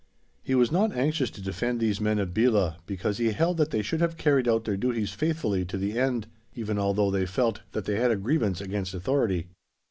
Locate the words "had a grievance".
7.99-8.61